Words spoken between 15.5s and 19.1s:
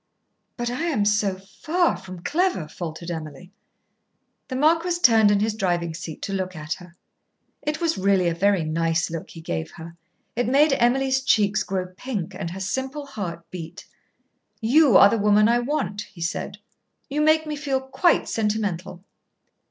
want," he said. "You make me feel quite sentimental."